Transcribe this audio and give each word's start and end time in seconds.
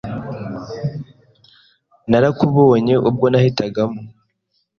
Narakubonye 2.09 2.93
ubwo 3.09 3.25
nahitagamo 3.29 3.99